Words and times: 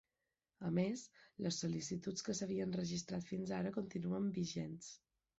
A 0.67 0.69
més, 0.75 1.01
les 1.47 1.59
sol·licituds 1.63 2.25
que 2.29 2.35
s’havien 2.39 2.73
registrat 2.79 3.27
fins 3.33 3.53
ara 3.59 3.73
continuen 3.75 4.33
vigents. 4.39 4.89